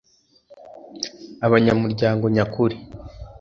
abanyamuryango 1.45 2.25
nyakuri 2.35 2.75